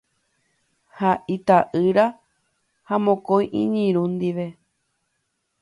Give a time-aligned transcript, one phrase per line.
[0.93, 2.05] Oho ita'ýra
[2.87, 4.47] ha mokõi iñirũ ndive.